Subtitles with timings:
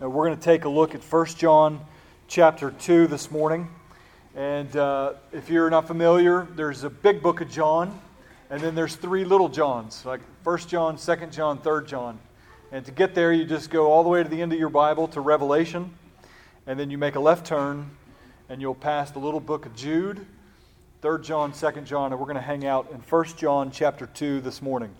[0.00, 1.80] We're going to take a look at 1 John
[2.26, 3.68] chapter 2 this morning.
[4.34, 8.00] And uh, if you're not familiar, there's a big book of John,
[8.50, 12.18] and then there's three little Johns, like 1 John, 2 John, 3 John.
[12.72, 14.68] And to get there, you just go all the way to the end of your
[14.68, 15.94] Bible to Revelation,
[16.66, 17.88] and then you make a left turn,
[18.48, 20.26] and you'll pass the little book of Jude,
[21.02, 24.40] 3 John, 2 John, and we're going to hang out in 1 John chapter 2
[24.40, 24.92] this morning.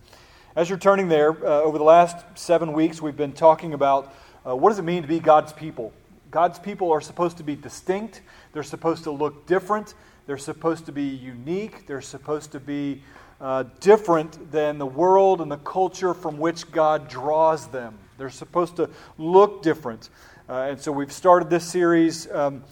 [0.54, 4.14] As you're turning there, uh, over the last seven weeks, we've been talking about
[4.46, 5.92] uh, what does it mean to be God's people.
[6.30, 9.94] God's people are supposed to be distinct, they're supposed to look different,
[10.26, 13.02] they're supposed to be unique, they're supposed to be
[13.40, 17.98] uh, different than the world and the culture from which God draws them.
[18.18, 20.08] They're supposed to look different.
[20.48, 22.64] Uh, and so we've started this series um,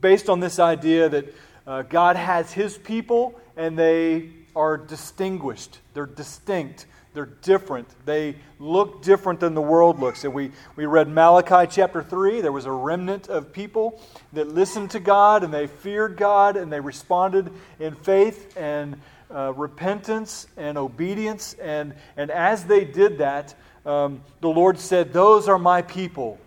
[0.00, 1.34] based on this idea that
[1.66, 7.88] uh, God has his people and they are distinguished, they're distinct, they're different.
[8.06, 10.24] They look different than the world looks.
[10.24, 12.40] And we, we read Malachi chapter 3.
[12.40, 14.00] There was a remnant of people
[14.32, 19.52] that listened to God and they feared God and they responded in faith and uh,
[19.54, 21.54] repentance and obedience.
[21.54, 26.38] And, and as they did that, um, the Lord said, Those are my people.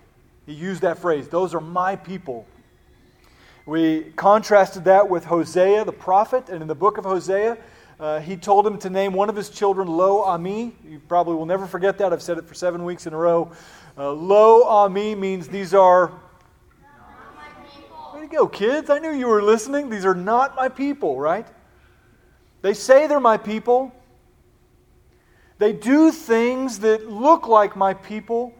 [0.45, 2.47] He used that phrase, Those are my people.
[3.65, 7.57] We contrasted that with Hosea the prophet, and in the book of Hosea,
[7.99, 10.73] uh, he told him to name one of his children Lo Ami.
[10.87, 12.11] You probably will never forget that.
[12.11, 13.51] I've said it for seven weeks in a row.
[13.97, 16.11] Uh, Lo Ami means these are.
[18.13, 18.89] Way to go, kids.
[18.89, 19.89] I knew you were listening.
[19.89, 21.47] These are not my people, right?
[22.61, 23.93] They say they're my people.
[25.57, 28.53] They do things that look like my people,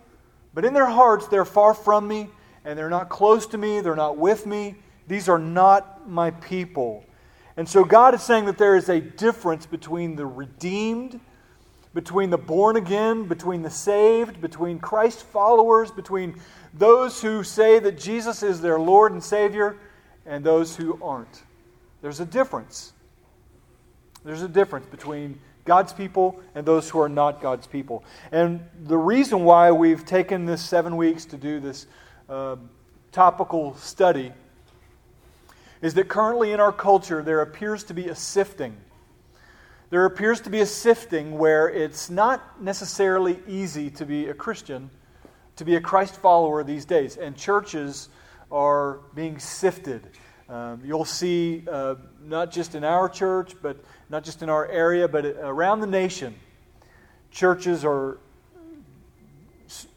[0.54, 2.30] but in their hearts, they're far from me,
[2.64, 4.76] and they're not close to me, they're not with me,
[5.08, 7.04] these are not my people.
[7.58, 11.20] And so God is saying that there is a difference between the redeemed,
[11.94, 16.40] between the born again, between the saved, between Christ followers, between
[16.74, 19.78] those who say that Jesus is their Lord and Savior,
[20.26, 21.44] and those who aren't.
[22.02, 22.92] There's a difference.
[24.26, 28.04] There's a difference between God's people and those who are not God's people.
[28.32, 31.88] And the reason why we've taken this seven weeks to do this
[32.28, 32.58] uh,
[33.12, 34.34] topical study
[35.86, 38.76] is that currently in our culture there appears to be a sifting.
[39.92, 44.90] There appears to be a sifting where it's not necessarily easy to be a Christian,
[45.58, 48.10] to be a Christ follower these days, and churches
[48.52, 50.10] are being sifted.
[50.50, 53.78] Um, you'll see, uh, not just in our church, but
[54.10, 56.34] not just in our area, but around the nation,
[57.30, 58.18] churches are,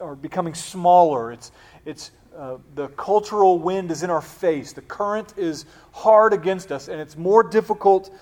[0.02, 1.32] are becoming smaller.
[1.32, 1.50] It's,
[1.86, 4.72] it's uh, the cultural wind is in our face.
[4.72, 8.14] The current is hard against us, and it's more difficult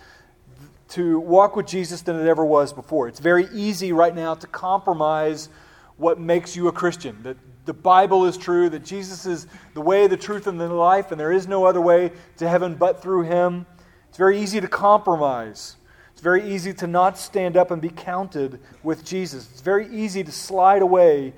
[0.88, 3.08] to walk with Jesus than it ever was before.
[3.08, 5.50] It's very easy right now to compromise
[5.98, 7.22] what makes you a Christian.
[7.24, 11.10] That the Bible is true, that Jesus is the way, the truth, and the life,
[11.10, 13.66] and there is no other way to heaven but through Him.
[14.08, 15.76] It's very easy to compromise.
[16.12, 19.50] It's very easy to not stand up and be counted with Jesus.
[19.50, 21.34] It's very easy to slide away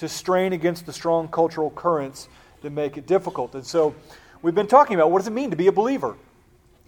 [0.00, 2.28] to strain against the strong cultural currents
[2.62, 3.54] that make it difficult.
[3.54, 3.94] And so
[4.40, 6.16] we've been talking about what does it mean to be a believer?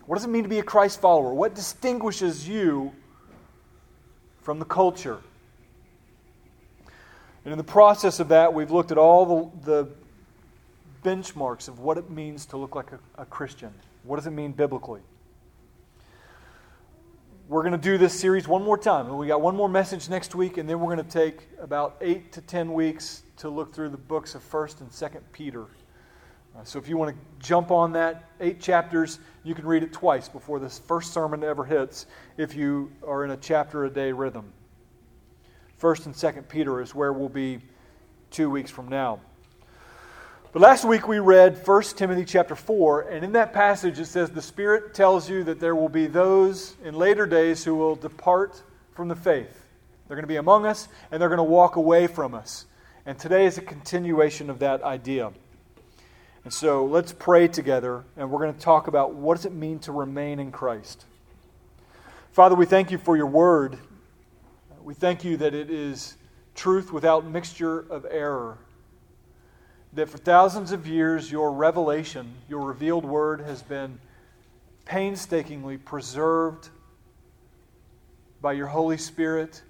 [0.06, 1.32] What does it mean to be a Christ follower?
[1.32, 2.92] What distinguishes you
[4.40, 5.18] from the culture?
[7.44, 9.88] And in the process of that, we've looked at all the, the
[11.04, 13.72] benchmarks of what it means to look like a, a Christian.
[14.04, 15.02] What does it mean biblically?
[17.52, 19.14] We're going to do this series one more time.
[19.14, 22.32] We got one more message next week, and then we're going to take about eight
[22.32, 25.66] to ten weeks to look through the books of 1st and 2nd Peter.
[26.56, 29.92] Uh, so if you want to jump on that, eight chapters, you can read it
[29.92, 32.06] twice before this first sermon ever hits
[32.38, 34.50] if you are in a chapter a day rhythm.
[35.78, 37.60] 1st and 2nd Peter is where we'll be
[38.30, 39.20] two weeks from now.
[40.52, 44.28] But last week we read 1 Timothy chapter 4, and in that passage it says,
[44.28, 48.62] The Spirit tells you that there will be those in later days who will depart
[48.92, 49.64] from the faith.
[50.06, 52.66] They're going to be among us, and they're going to walk away from us.
[53.06, 55.32] And today is a continuation of that idea.
[56.44, 59.78] And so let's pray together, and we're going to talk about what does it mean
[59.78, 61.06] to remain in Christ.
[62.32, 63.78] Father, we thank you for your word.
[64.82, 66.18] We thank you that it is
[66.54, 68.58] truth without mixture of error
[69.92, 73.98] that for thousands of years your revelation, your revealed word, has been
[74.84, 76.68] painstakingly preserved
[78.40, 79.62] by your Holy Spirit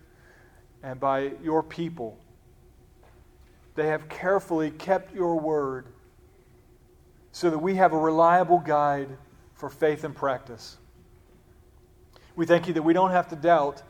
[0.82, 2.19] and by your people.
[3.74, 5.86] They have carefully kept your word
[7.32, 9.08] so that we have a reliable guide
[9.54, 10.76] for faith and practice.
[12.36, 13.82] We thank you that we don't have to doubt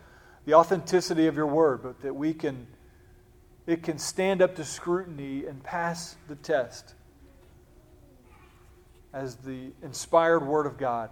[0.44, 2.66] the authenticity of your word, but that we can
[3.66, 6.94] it can stand up to scrutiny and pass the test
[9.12, 11.10] as the inspired Word of God.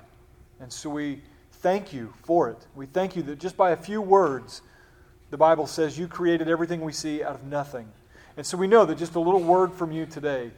[0.58, 2.66] And so we thank you for it.
[2.74, 4.62] We thank you that just by a few words,
[5.30, 7.88] the Bible says you created everything we see out of nothing.
[8.36, 10.50] And so we know that just a little word from you today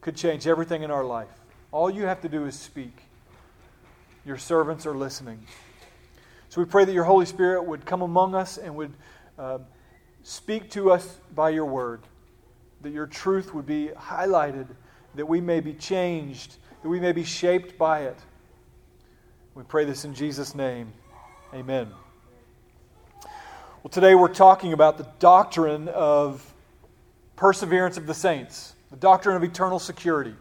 [0.00, 1.28] could change everything in our life.
[1.72, 3.02] All you have to do is speak.
[4.24, 5.46] Your servants are listening.
[6.48, 8.92] So we pray that your Holy Spirit would come among us and would
[9.38, 9.58] uh,
[10.22, 12.00] speak to us by your word,
[12.82, 14.66] that your truth would be highlighted,
[15.14, 18.16] that we may be changed, that we may be shaped by it.
[19.54, 20.92] We pray this in Jesus' name.
[21.52, 21.88] Amen.
[23.82, 26.54] Well, today we're talking about the doctrine of
[27.36, 30.34] perseverance of the saints, the doctrine of eternal security.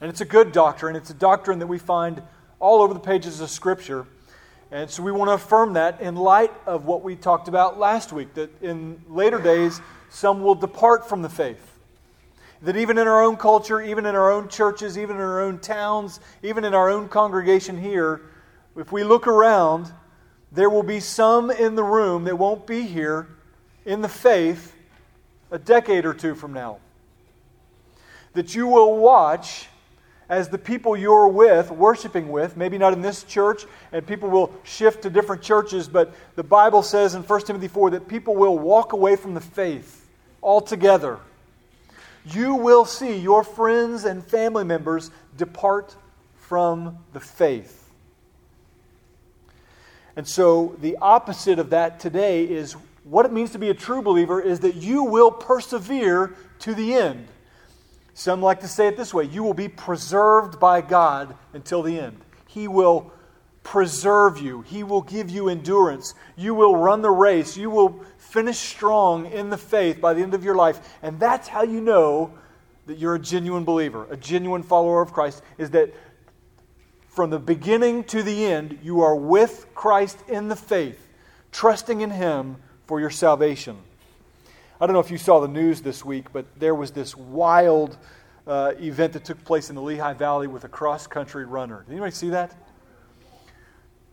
[0.00, 0.96] And it's a good doctrine.
[0.96, 2.22] It's a doctrine that we find
[2.60, 4.06] all over the pages of Scripture.
[4.70, 8.12] And so we want to affirm that in light of what we talked about last
[8.12, 9.80] week that in later days,
[10.10, 11.74] some will depart from the faith.
[12.62, 15.58] That even in our own culture, even in our own churches, even in our own
[15.60, 18.22] towns, even in our own congregation here,
[18.76, 19.92] if we look around,
[20.52, 23.28] there will be some in the room that won't be here
[23.84, 24.74] in the faith
[25.50, 26.78] a decade or two from now.
[28.34, 29.68] That you will watch
[30.28, 34.52] as the people you're with, worshiping with, maybe not in this church, and people will
[34.62, 38.58] shift to different churches, but the Bible says in 1 Timothy 4 that people will
[38.58, 40.06] walk away from the faith
[40.42, 41.18] altogether.
[42.26, 45.96] You will see your friends and family members depart
[46.36, 47.88] from the faith.
[50.14, 54.02] And so, the opposite of that today is what it means to be a true
[54.02, 57.28] believer is that you will persevere to the end.
[58.18, 62.00] Some like to say it this way you will be preserved by God until the
[62.00, 62.18] end.
[62.48, 63.12] He will
[63.62, 66.14] preserve you, He will give you endurance.
[66.36, 70.34] You will run the race, you will finish strong in the faith by the end
[70.34, 70.98] of your life.
[71.00, 72.34] And that's how you know
[72.86, 75.94] that you're a genuine believer, a genuine follower of Christ, is that
[77.06, 81.06] from the beginning to the end, you are with Christ in the faith,
[81.52, 83.76] trusting in Him for your salvation.
[84.80, 87.98] I don't know if you saw the news this week, but there was this wild
[88.46, 91.82] uh, event that took place in the Lehigh Valley with a cross country runner.
[91.82, 92.54] Did anybody see that?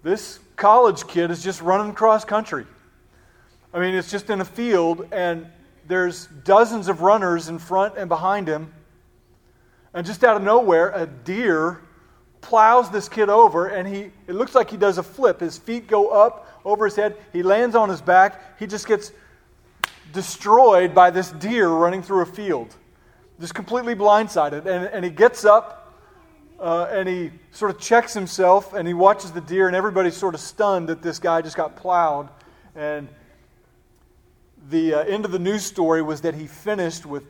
[0.02, 2.66] This college kid is just running cross country.
[3.76, 5.46] I mean, it's just in a field, and
[5.88, 8.74] there's dozens of runners in front and behind him.
[9.94, 11.82] And just out of nowhere, a deer
[12.42, 15.42] plows this kid over, and he it looks like he does a flip.
[15.42, 17.18] His feet go up over his head.
[17.34, 18.58] He lands on his back.
[18.60, 19.12] He just gets
[20.16, 22.74] destroyed by this deer running through a field,
[23.40, 24.66] just completely blindsided.
[24.66, 25.94] And, and he gets up
[26.60, 30.34] uh, and he sort of checks himself and he watches the deer, and everybody's sort
[30.34, 32.30] of stunned that this guy just got plowed.
[32.76, 33.10] And
[34.70, 37.24] the uh, end of the news story was that he finished with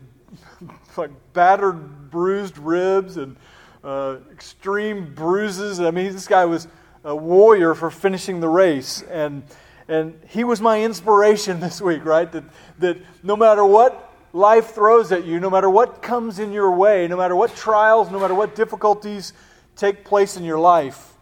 [0.98, 3.36] like battered, bruised ribs and
[3.84, 5.80] uh, extreme bruises.
[5.80, 6.68] I mean, this guy was
[7.04, 9.04] a warrior for finishing the race.
[9.04, 9.44] And
[9.88, 12.32] and he was my inspiration this week, right?
[12.32, 12.44] That,
[12.80, 17.08] that no matter what life throws at you, no matter what comes in your way,
[17.08, 19.34] no matter what trials, no matter what difficulties
[19.76, 21.14] take place in your life,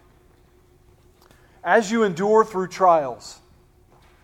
[1.63, 3.39] as you endure through trials,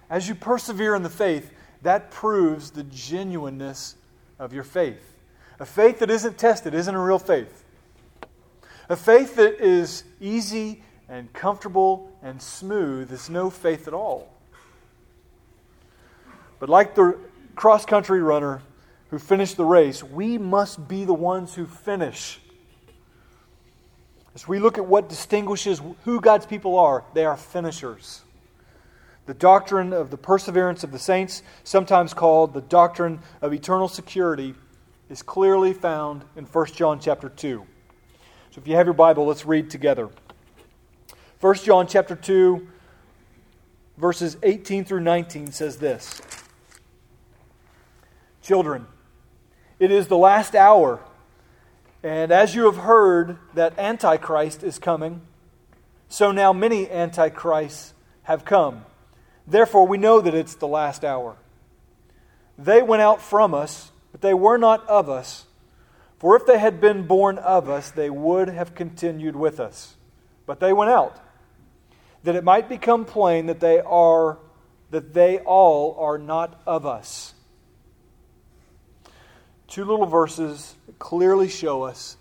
[0.09, 1.51] as you persevere in the faith,
[1.81, 3.95] that proves the genuineness
[4.37, 5.15] of your faith.
[5.59, 7.63] A faith that isn't tested isn't a real faith.
[8.89, 14.31] A faith that is easy and comfortable and smooth is no faith at all.
[16.59, 17.17] But like the
[17.55, 18.61] cross country runner
[19.09, 22.39] who finished the race, we must be the ones who finish.
[24.35, 28.21] As we look at what distinguishes who God's people are, they are finishers.
[29.25, 34.53] The doctrine of the perseverance of the saints, sometimes called the doctrine of eternal security,
[35.09, 37.65] is clearly found in 1 John chapter 2.
[38.51, 40.09] So if you have your Bible, let's read together.
[41.41, 42.67] 1 John chapter 2
[43.97, 46.21] verses 18 through 19 says this.
[48.41, 48.87] Children,
[49.79, 50.99] it is the last hour,
[52.03, 55.21] and as you have heard that Antichrist is coming,
[56.09, 57.93] so now many Antichrists
[58.23, 58.83] have come.
[59.47, 61.37] Therefore, we know that it's the last hour.
[62.57, 65.45] They went out from us, but they were not of us.
[66.17, 69.95] For if they had been born of us, they would have continued with us.
[70.45, 71.17] But they went out
[72.23, 74.37] that it might become plain that they are
[74.91, 77.33] that they all are not of us.
[79.67, 82.17] Two little verses clearly show us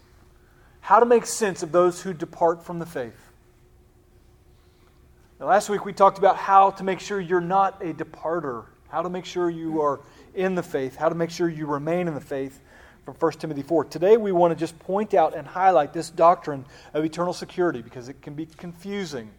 [0.80, 3.18] how to make sense of those who depart from the faith.
[5.40, 9.02] Now, last week we talked about how to make sure you're not a departer how
[9.02, 10.00] to make sure you are
[10.34, 12.60] in the faith, how to make sure you remain in the faith
[13.04, 13.84] from 1 Timothy 4.
[13.84, 16.64] Today we want to just point out and highlight this doctrine
[16.94, 19.30] of eternal security because it can be confusing.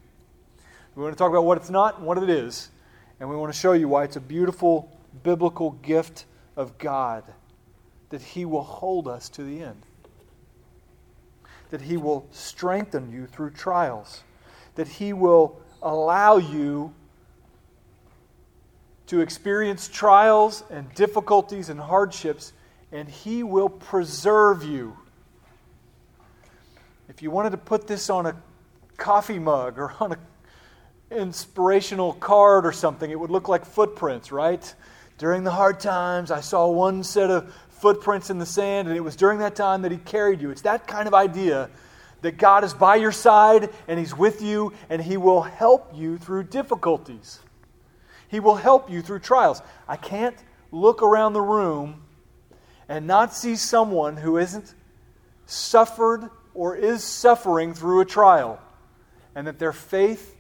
[0.96, 2.70] We want to talk about what it's not and what it is,
[3.20, 4.92] and we want to show you why it's a beautiful
[5.24, 7.24] biblical gift of God
[8.10, 9.84] that He will hold us to the end,
[11.70, 14.24] that He will strengthen you through trials,
[14.76, 16.94] that He will allow you
[19.08, 22.54] to experience trials and difficulties and hardships,
[22.92, 24.98] and He will preserve you.
[27.08, 28.36] If you wanted to put this on a
[28.98, 30.20] coffee mug or on an
[31.12, 34.74] inspirational card or something, it would look like footprints, right?
[35.18, 39.02] During the hard times, I saw one set of footprints in the sand, and it
[39.02, 40.50] was during that time that He carried you.
[40.52, 41.70] It's that kind of idea
[42.22, 46.18] that God is by your side and He's with you and He will help you
[46.18, 47.40] through difficulties.
[48.28, 49.62] He will help you through trials.
[49.88, 50.36] I can't
[50.72, 52.04] look around the room
[52.88, 54.74] and not see someone who isn't
[55.46, 58.60] suffered or is suffering through a trial,
[59.36, 60.36] and that their faith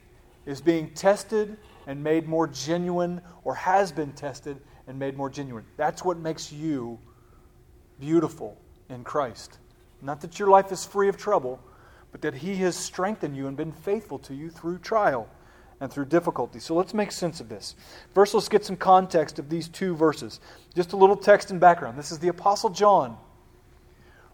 [0.49, 5.63] is being tested and made more genuine, or has been tested and made more genuine.
[5.77, 6.97] That's what makes you
[7.99, 8.57] beautiful
[8.89, 9.59] in Christ.
[10.01, 11.59] Not that your life is free of trouble,
[12.11, 15.29] but that He has strengthened you and been faithful to you through trial
[15.81, 16.59] and through difficulty.
[16.59, 17.75] So let's make sense of this.
[18.13, 20.39] First, let's get some context of these two verses.
[20.75, 21.97] Just a little text and background.
[21.97, 23.17] This is the Apostle John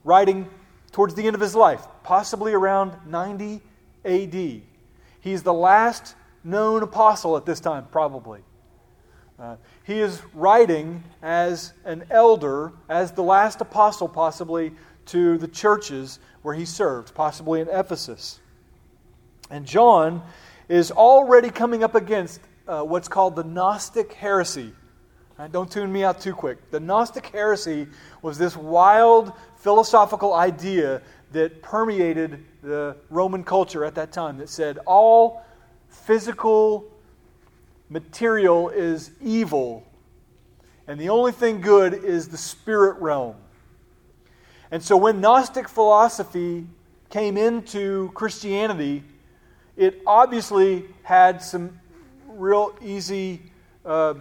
[0.06, 0.48] writing
[0.92, 3.62] towards the end of his life, possibly around 90
[4.06, 4.62] AD.
[5.26, 8.42] He's the last known apostle at this time, probably.
[9.40, 14.72] Uh, he is writing as an elder, as the last apostle, possibly,
[15.08, 18.40] to the churches where he served, possibly in Ephesus.
[19.50, 20.22] And John
[20.70, 24.74] is already coming up against uh, what's called the Gnostic heresy.
[25.40, 26.70] Right, don't tune me out too quick.
[26.70, 27.88] The Gnostic heresy
[28.22, 31.02] was this wild philosophical idea
[31.32, 35.44] that permeated the Roman culture at that time that said all
[35.90, 36.86] physical
[37.90, 39.84] material is evil,
[40.88, 43.36] and the only thing good is the spirit realm.
[44.72, 46.66] And so when Gnostic philosophy
[47.10, 49.04] came into Christianity,
[49.78, 51.80] it obviously had some
[52.28, 53.42] real easy,
[53.86, 54.16] uh,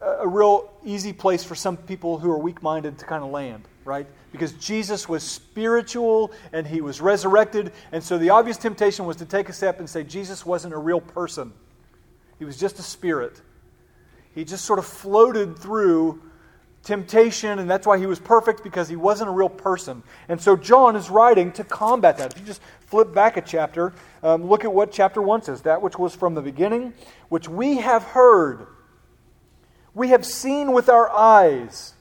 [0.00, 3.64] a real easy place for some people who are weak minded to kind of land,
[3.84, 4.06] right?
[4.32, 7.72] Because Jesus was spiritual and he was resurrected.
[7.92, 10.78] And so the obvious temptation was to take a step and say Jesus wasn't a
[10.78, 11.52] real person,
[12.38, 13.40] he was just a spirit.
[14.34, 16.22] He just sort of floated through
[16.84, 20.02] temptation, and that's why he was perfect because he wasn't a real person.
[20.28, 22.32] And so John is writing to combat that.
[22.32, 23.92] If you just flip back a chapter,
[24.22, 26.94] um, look at what chapter 1 says that which was from the beginning,
[27.28, 28.66] which we have heard,
[29.94, 31.94] we have seen with our eyes,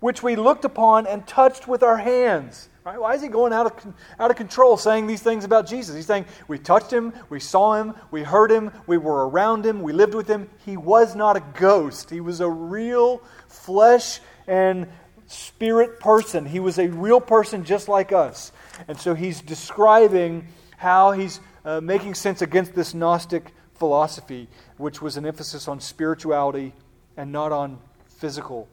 [0.00, 2.68] which we looked upon and touched with our hands.
[2.84, 3.00] Right?
[3.00, 5.94] Why is he going out of, out of control saying these things about Jesus?
[5.94, 9.82] He's saying, We touched him, we saw him, we heard him, we were around him,
[9.82, 10.48] we lived with him.
[10.64, 14.88] He was not a ghost, he was a real flesh and
[15.26, 16.46] spirit person.
[16.46, 18.52] He was a real person just like us.
[18.88, 25.16] And so he's describing how he's uh, making sense against this Gnostic philosophy, which was
[25.16, 26.72] an emphasis on spirituality
[27.16, 28.68] and not on physical,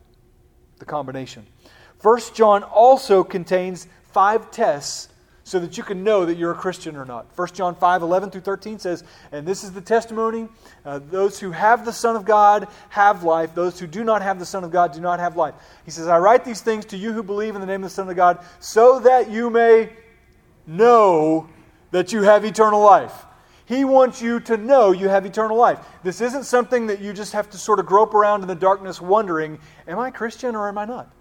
[0.80, 1.46] the combination.
[2.00, 5.10] First John also contains five tests
[5.46, 7.28] so that you can know that you're a Christian or not.
[7.36, 10.50] 1 John 5 11 through 13 says, And this is the testimony
[10.84, 14.40] uh, those who have the Son of God have life, those who do not have
[14.40, 15.54] the Son of God do not have life.
[15.86, 17.96] He says, I write these things to you who believe in the name of the
[17.96, 19.90] Son of God, so that you may
[20.66, 21.48] know
[21.92, 23.26] that you have eternal life.
[23.66, 25.80] He wants you to know you have eternal life.
[26.04, 29.02] This isn't something that you just have to sort of grope around in the darkness
[29.02, 31.12] wondering, Am I Christian or am I not?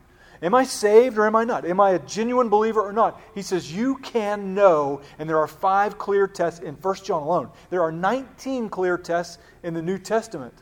[0.43, 1.65] Am I saved or am I not?
[1.65, 3.19] Am I a genuine believer or not?
[3.35, 7.49] He says you can know, and there are five clear tests in 1 John alone.
[7.71, 10.53] There are 19 clear tests in the New Testament.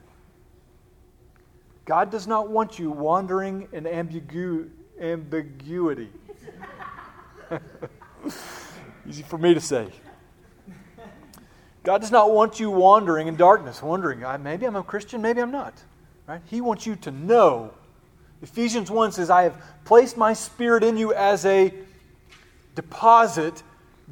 [1.85, 4.71] God does not want you wandering in ambigu-
[5.01, 6.11] ambiguity.
[9.09, 9.89] Easy for me to say.
[11.83, 15.51] God does not want you wandering in darkness, wondering, maybe I'm a Christian, maybe I'm
[15.51, 15.75] not.
[16.27, 16.41] Right?
[16.47, 17.73] He wants you to know
[18.43, 21.73] Ephesians 1 says, I have placed my spirit in you as a
[22.75, 23.63] deposit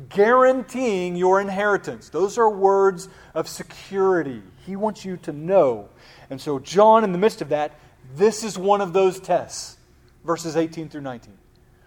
[0.09, 2.09] guaranteeing your inheritance.
[2.09, 4.41] Those are words of security.
[4.65, 5.89] He wants you to know.
[6.31, 7.75] And so, John, in the midst of that,
[8.15, 9.77] this is one of those tests,
[10.25, 11.37] verses 18 through 19.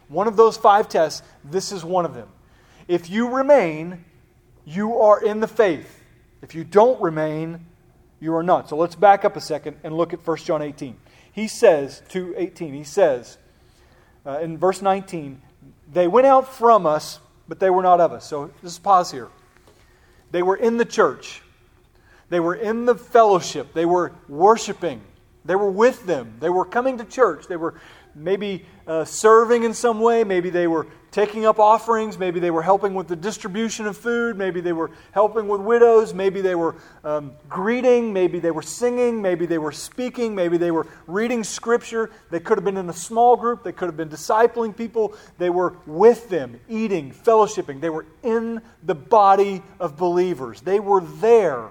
[0.09, 2.27] One of those five tests, this is one of them.
[2.89, 4.03] If you remain,
[4.65, 6.03] you are in the faith.
[6.41, 7.65] If you don't remain,
[8.19, 8.69] you are not.
[8.69, 10.97] So let's back up a second and look at 1 John 18.
[11.31, 13.37] He says, 2 18, he says
[14.25, 15.41] uh, in verse 19,
[15.91, 18.25] they went out from us, but they were not of us.
[18.27, 19.29] So just pause here.
[20.31, 21.41] They were in the church,
[22.29, 25.01] they were in the fellowship, they were worshiping,
[25.45, 27.75] they were with them, they were coming to church, they were
[28.15, 30.23] maybe uh, serving in some way.
[30.23, 32.17] Maybe they were taking up offerings.
[32.17, 34.35] Maybe they were helping with the distribution of food.
[34.35, 36.13] Maybe they were helping with widows.
[36.13, 38.11] Maybe they were um, greeting.
[38.11, 39.21] Maybe they were singing.
[39.21, 40.33] Maybe they were speaking.
[40.33, 42.09] Maybe they were reading scripture.
[42.31, 43.63] They could have been in a small group.
[43.63, 45.13] They could have been discipling people.
[45.37, 47.79] They were with them, eating, fellowshipping.
[47.79, 50.61] They were in the body of believers.
[50.61, 51.69] They were there.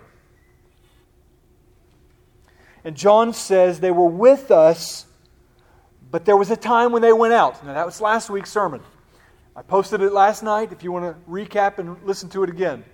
[2.85, 5.07] And John says they were with us
[6.13, 7.65] but there was a time when they went out.
[7.65, 8.83] Now, that was last week's sermon.
[9.55, 12.85] I posted it last night if you want to recap and listen to it again.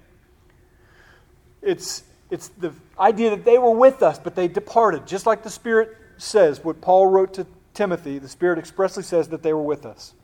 [1.63, 5.07] It's, it's the idea that they were with us, but they departed.
[5.07, 9.43] Just like the Spirit says, what Paul wrote to Timothy, the Spirit expressly says that
[9.43, 10.15] they were with us.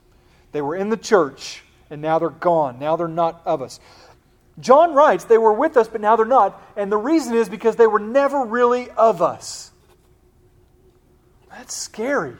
[0.52, 2.78] They were in the church, and now they're gone.
[2.78, 3.78] Now they're not of us.
[4.60, 6.60] John writes they were with us, but now they're not.
[6.76, 9.72] And the reason is because they were never really of us.
[11.50, 12.36] That's scary.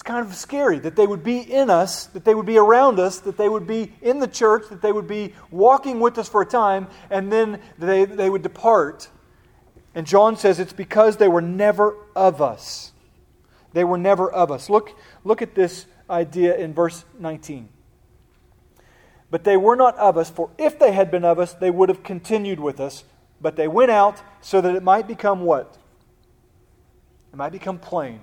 [0.00, 2.98] It's kind of scary that they would be in us, that they would be around
[2.98, 6.26] us, that they would be in the church, that they would be walking with us
[6.26, 9.10] for a time, and then they, they would depart.
[9.94, 12.92] And John says it's because they were never of us.
[13.74, 14.70] They were never of us.
[14.70, 17.68] Look, look at this idea in verse 19.
[19.30, 21.90] But they were not of us, for if they had been of us, they would
[21.90, 23.04] have continued with us.
[23.38, 25.76] But they went out so that it might become what?
[27.34, 28.22] It might become plain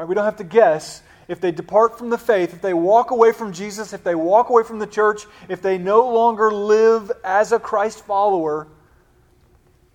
[0.00, 1.02] Right, we don't have to guess.
[1.28, 4.48] If they depart from the faith, if they walk away from Jesus, if they walk
[4.48, 8.66] away from the church, if they no longer live as a Christ follower,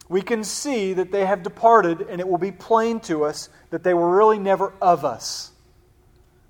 [0.07, 3.83] we can see that they have departed, and it will be plain to us that
[3.83, 5.49] they were really never of us.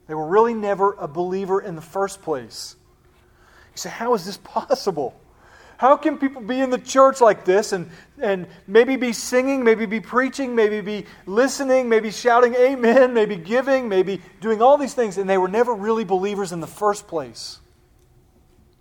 [0.07, 2.75] They were really never a believer in the first place.
[3.71, 5.17] You say, How is this possible?
[5.77, 9.85] How can people be in the church like this and, and maybe be singing, maybe
[9.85, 15.17] be preaching, maybe be listening, maybe shouting amen, maybe giving, maybe doing all these things,
[15.17, 17.59] and they were never really believers in the first place?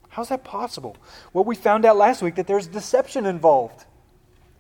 [0.08, 0.96] How's that possible?
[1.32, 3.84] Well, we found out last week that there's deception involved,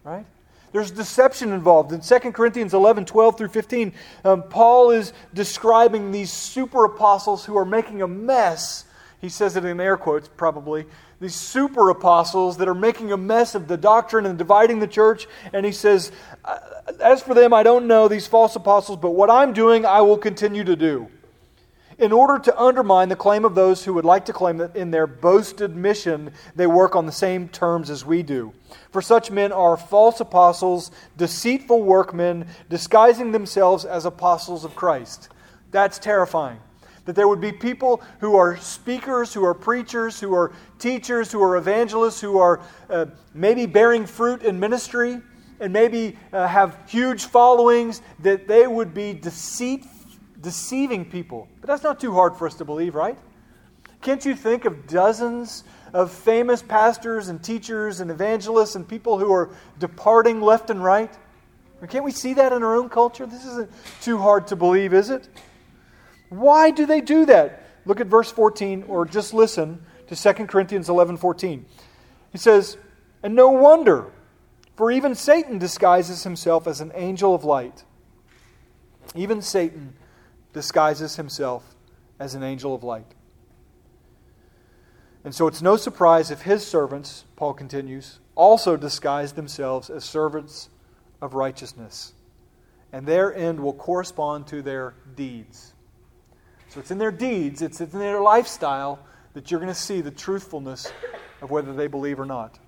[0.02, 0.26] right?
[0.72, 1.92] There's deception involved.
[1.92, 3.92] In 2 Corinthians 11, 12 through 15,
[4.24, 8.84] um, Paul is describing these super apostles who are making a mess.
[9.20, 10.86] He says it in air quotes, probably,
[11.24, 15.26] these super apostles that are making a mess of the doctrine and dividing the church.
[15.54, 16.12] And he says,
[16.44, 16.58] uh,
[17.00, 20.18] As for them, I don't know these false apostles, but what I'm doing, I will
[20.18, 21.08] continue to do.
[21.96, 24.90] In order to undermine the claim of those who would like to claim that in
[24.90, 28.52] their boasted mission they work on the same terms as we do.
[28.90, 35.30] For such men are false apostles, deceitful workmen, disguising themselves as apostles of Christ.
[35.70, 36.58] That's terrifying.
[37.04, 41.42] That there would be people who are speakers, who are preachers, who are teachers, who
[41.42, 45.20] are evangelists, who are uh, maybe bearing fruit in ministry
[45.60, 49.84] and maybe uh, have huge followings, that they would be deceit,
[50.40, 51.48] deceiving people.
[51.60, 53.18] But that's not too hard for us to believe, right?
[54.00, 55.64] Can't you think of dozens
[55.94, 61.12] of famous pastors and teachers and evangelists and people who are departing left and right?
[61.88, 63.26] Can't we see that in our own culture?
[63.26, 65.28] This isn't too hard to believe, is it?
[66.38, 67.62] Why do they do that?
[67.86, 71.64] Look at verse 14, or just listen to 2 Corinthians 11 14.
[72.32, 72.76] He says,
[73.22, 74.10] And no wonder,
[74.76, 77.84] for even Satan disguises himself as an angel of light.
[79.14, 79.94] Even Satan
[80.52, 81.74] disguises himself
[82.18, 83.14] as an angel of light.
[85.24, 90.68] And so it's no surprise if his servants, Paul continues, also disguise themselves as servants
[91.22, 92.14] of righteousness.
[92.92, 95.73] And their end will correspond to their deeds.
[96.74, 98.98] So it's in their deeds, it's in their lifestyle
[99.34, 100.92] that you're going to see the truthfulness
[101.40, 102.58] of whether they believe or not.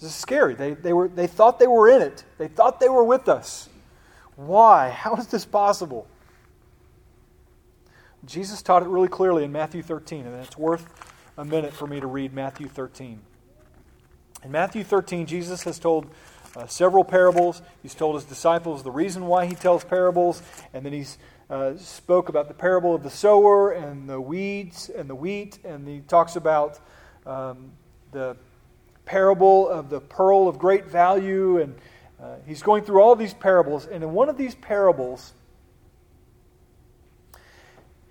[0.00, 0.56] This is scary.
[0.56, 3.68] They, they, were, they thought they were in it, they thought they were with us.
[4.34, 4.90] Why?
[4.90, 6.08] How is this possible?
[8.24, 10.88] Jesus taught it really clearly in Matthew 13, and it's worth
[11.38, 13.20] a minute for me to read Matthew 13.
[14.42, 16.10] In Matthew 13, Jesus has told
[16.56, 17.62] uh, several parables.
[17.82, 21.18] He's told his disciples the reason why he tells parables, and then he's
[21.50, 25.86] uh, spoke about the parable of the sower and the weeds and the wheat, and
[25.86, 26.80] he talks about
[27.26, 27.72] um,
[28.12, 28.36] the
[29.04, 31.74] parable of the pearl of great value, and
[32.20, 33.86] uh, he's going through all these parables.
[33.86, 35.34] And in one of these parables,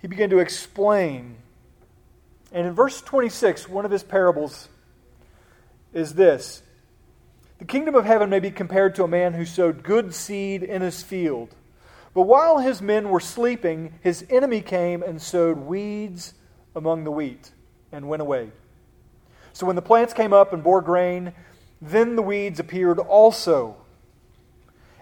[0.01, 1.37] he began to explain.
[2.51, 4.67] And in verse 26, one of his parables
[5.93, 6.61] is this
[7.57, 10.81] The kingdom of heaven may be compared to a man who sowed good seed in
[10.81, 11.55] his field.
[12.13, 16.33] But while his men were sleeping, his enemy came and sowed weeds
[16.75, 17.51] among the wheat
[17.91, 18.51] and went away.
[19.53, 21.33] So when the plants came up and bore grain,
[21.81, 23.77] then the weeds appeared also.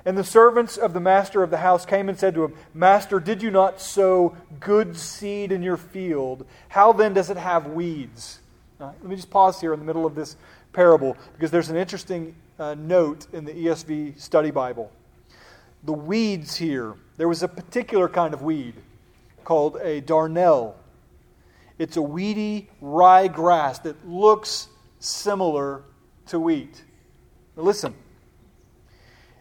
[0.03, 3.19] And the servants of the master of the house came and said to him, Master,
[3.19, 6.45] did you not sow good seed in your field?
[6.69, 8.39] How then does it have weeds?
[8.79, 10.37] Now, let me just pause here in the middle of this
[10.73, 14.91] parable because there's an interesting uh, note in the ESV Study Bible.
[15.83, 18.75] The weeds here, there was a particular kind of weed
[19.43, 20.75] called a darnel.
[21.79, 24.67] It's a weedy rye grass that looks
[24.99, 25.83] similar
[26.27, 26.83] to wheat.
[27.57, 27.95] Now listen,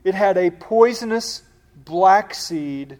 [0.02, 1.42] it had a poisonous
[1.84, 2.98] black seed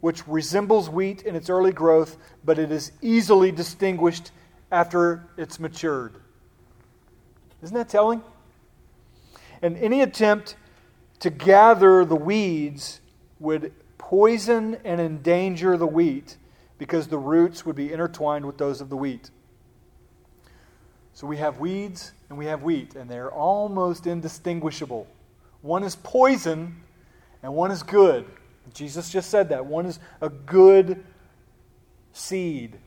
[0.00, 4.30] which resembles wheat in its early growth, but it is easily distinguished
[4.70, 6.14] after it's matured.
[7.62, 8.22] Isn't that telling?
[9.60, 10.54] And any attempt
[11.20, 13.00] to gather the weeds
[13.40, 16.36] would poison and endanger the wheat
[16.78, 19.30] because the roots would be intertwined with those of the wheat.
[21.12, 25.08] So we have weeds and we have wheat, and they're almost indistinguishable.
[25.62, 26.76] One is poison
[27.42, 28.24] and one is good.
[28.72, 29.66] Jesus just said that.
[29.66, 31.04] One is a good
[32.12, 32.78] seed.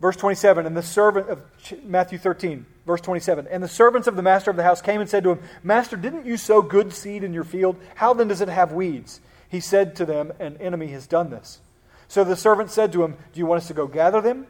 [0.00, 1.42] Verse 27, and the servant of
[1.84, 5.10] Matthew 13, verse 27, and the servants of the master of the house came and
[5.10, 7.76] said to him, Master, didn't you sow good seed in your field?
[7.96, 9.20] How then does it have weeds?
[9.48, 11.60] He said to them, An enemy has done this.
[12.08, 14.46] So the servant said to him, Do you want us to go gather them?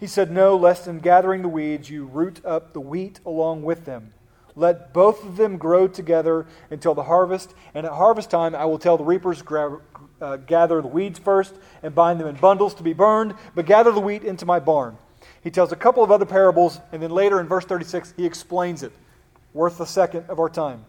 [0.00, 3.84] He said, No, lest in gathering the weeds you root up the wheat along with
[3.84, 4.12] them.
[4.56, 8.78] Let both of them grow together until the harvest, and at harvest time I will
[8.78, 9.42] tell the reapers,
[10.20, 13.92] uh, gather the weeds first and bind them in bundles to be burned, but gather
[13.92, 14.98] the wheat into my barn.
[15.48, 18.82] He tells a couple of other parables, and then later in verse 36, he explains
[18.82, 18.92] it.
[19.54, 20.84] Worth a second of our time.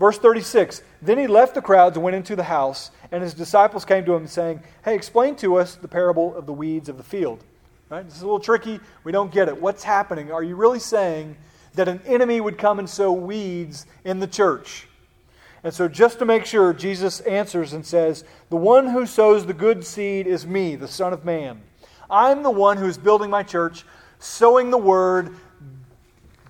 [0.00, 3.84] Verse 36 Then he left the crowds and went into the house, and his disciples
[3.84, 7.04] came to him saying, Hey, explain to us the parable of the weeds of the
[7.04, 7.44] field.
[7.88, 8.04] Right?
[8.04, 8.80] This is a little tricky.
[9.04, 9.62] We don't get it.
[9.62, 10.32] What's happening?
[10.32, 11.36] Are you really saying
[11.74, 14.88] that an enemy would come and sow weeds in the church?
[15.62, 19.54] And so, just to make sure, Jesus answers and says, The one who sows the
[19.54, 21.62] good seed is me, the Son of Man.
[22.10, 23.84] I'm the one who's building my church,
[24.18, 25.36] sowing the word,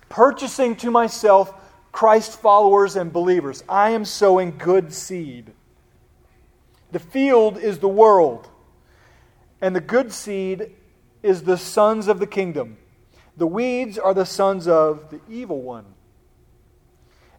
[0.09, 1.53] purchasing to myself
[1.91, 3.63] Christ followers and believers.
[3.69, 5.51] I am sowing good seed.
[6.91, 8.49] The field is the world,
[9.61, 10.71] and the good seed
[11.23, 12.77] is the sons of the kingdom.
[13.37, 15.85] The weeds are the sons of the evil one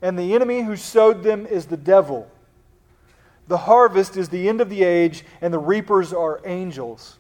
[0.03, 2.29] and the enemy who sowed them is the devil.
[3.47, 7.19] The harvest is the end of the age, and the reapers are angels.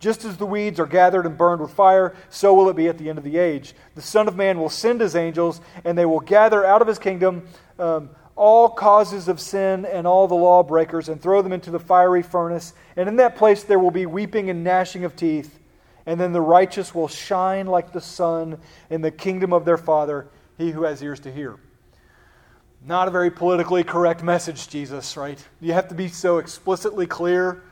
[0.00, 2.98] Just as the weeds are gathered and burned with fire, so will it be at
[2.98, 3.74] the end of the age.
[3.94, 6.98] The Son of Man will send his angels, and they will gather out of his
[6.98, 11.80] kingdom um, all causes of sin and all the lawbreakers, and throw them into the
[11.80, 12.72] fiery furnace.
[12.96, 15.58] And in that place there will be weeping and gnashing of teeth.
[16.06, 18.58] And then the righteous will shine like the sun
[18.88, 21.56] in the kingdom of their Father, he who has ears to hear.
[22.86, 25.44] Not a very politically correct message, Jesus, right?
[25.60, 27.62] You have to be so explicitly clear.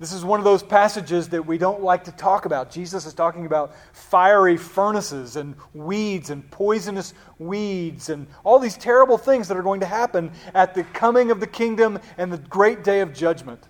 [0.00, 2.70] This is one of those passages that we don't like to talk about.
[2.70, 9.18] Jesus is talking about fiery furnaces and weeds and poisonous weeds and all these terrible
[9.18, 12.82] things that are going to happen at the coming of the kingdom and the great
[12.82, 13.62] day of judgment.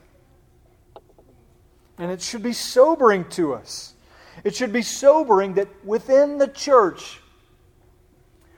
[1.99, 3.95] And it should be sobering to us.
[4.45, 7.21] It should be sobering that within the church,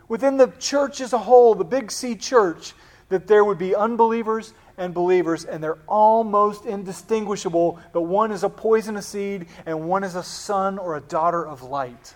[0.08, 2.74] within the church as a whole, the Big C church,
[3.08, 8.48] that there would be unbelievers and believers, and they're almost indistinguishable, but one is a
[8.48, 12.14] poisonous seed and one is a son or a daughter of light.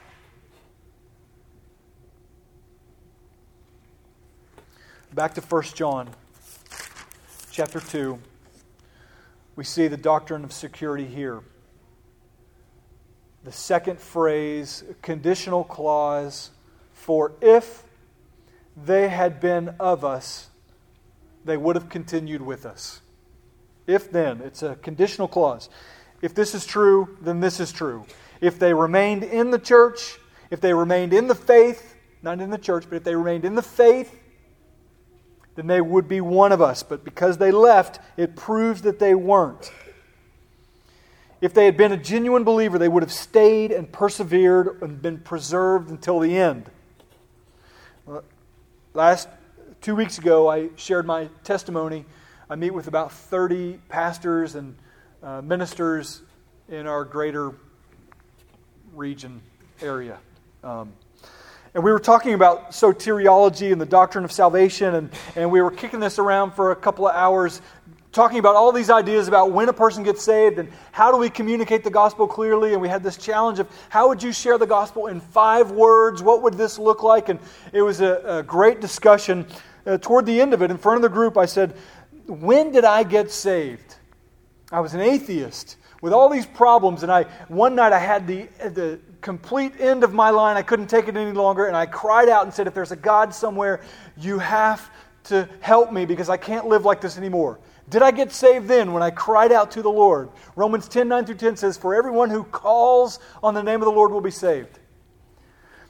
[5.15, 6.11] Back to 1 John
[7.53, 8.19] chapter 2.
[9.55, 11.43] We see the doctrine of security here.
[13.45, 16.51] The second phrase, conditional clause,
[16.93, 17.85] for if
[18.77, 20.51] they had been of us,
[21.47, 23.01] they would have continued with us.
[23.87, 25.69] If then, it's a conditional clause.
[26.21, 28.05] If this is true, then this is true.
[28.41, 30.19] If they remained in the church,
[30.51, 33.55] if they remained in the faith, not in the church, but if they remained in
[33.55, 34.19] the faith,
[35.55, 36.83] then they would be one of us.
[36.83, 39.71] But because they left, it proves that they weren't.
[41.41, 45.19] If they had been a genuine believer, they would have stayed and persevered and been
[45.19, 46.71] preserved until the end.
[48.95, 49.29] Last
[49.87, 52.05] two weeks ago, I shared my testimony.
[52.51, 54.77] I meet with about 30 pastors and
[55.23, 56.23] uh, ministers
[56.69, 57.53] in our greater
[58.93, 59.41] region
[59.81, 60.19] area.
[60.65, 60.93] Um,
[61.73, 65.71] And we were talking about soteriology and the doctrine of salvation, and, and we were
[65.71, 67.63] kicking this around for a couple of hours,
[68.11, 71.31] talking about all these ideas about when a person gets saved and how do we
[71.31, 72.73] communicate the gospel clearly.
[72.73, 76.25] And we had this challenge of how would you share the gospel in five words?
[76.25, 77.29] What would this look like?
[77.29, 77.39] And
[77.73, 79.47] it was a, a great discussion.
[79.87, 81.77] Uh, toward the end of it, in front of the group, I said,
[82.27, 83.95] When did I get saved?
[84.73, 88.49] I was an atheist with all these problems, and I one night I had the,
[88.59, 90.57] the complete end of my line.
[90.57, 92.97] I couldn't take it any longer, and I cried out and said, If there's a
[92.97, 93.81] God somewhere,
[94.17, 94.91] you have
[95.25, 97.61] to help me because I can't live like this anymore.
[97.89, 100.31] Did I get saved then when I cried out to the Lord?
[100.57, 103.93] Romans 10 9 through 10 says, For everyone who calls on the name of the
[103.93, 104.81] Lord will be saved.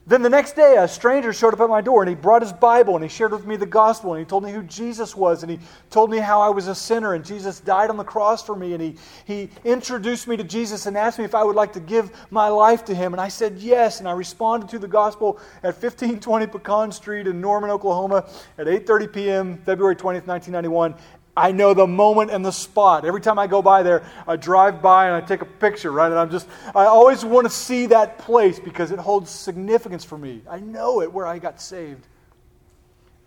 [0.09, 2.53] Then the next day, a stranger showed up at my door and he brought his
[2.53, 5.43] Bible and he shared with me the gospel and he told me who Jesus was
[5.43, 5.59] and he
[5.91, 8.73] told me how I was a sinner and Jesus died on the cross for me
[8.75, 11.81] and he, he introduced me to Jesus and asked me if I would like to
[11.81, 13.15] give my life to him.
[13.15, 13.99] And I said yes.
[13.99, 19.13] And I responded to the gospel at 1520 Pecan Street in Norman, Oklahoma at 8.30
[19.13, 20.95] p.m., February 20th, 1991.
[21.37, 23.05] I know the moment and the spot.
[23.05, 26.11] Every time I go by there, I drive by and I take a picture, right?
[26.11, 30.17] And I'm just, I always want to see that place because it holds significance for
[30.17, 30.41] me.
[30.49, 32.07] I know it where I got saved.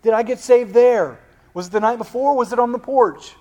[0.02, 1.20] Did I get saved there?
[1.54, 2.36] Was it the night before?
[2.36, 3.34] Was it on the porch?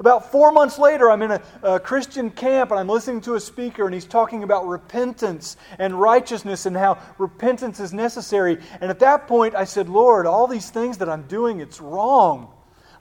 [0.00, 3.40] About four months later, I'm in a, a, Christian camp and I'm listening to a
[3.40, 8.58] speaker, and he's talking about repentance and righteousness and how repentance is necessary.
[8.80, 12.52] And at that point, I said, Lord, all these things that I'm doing, it's wrong.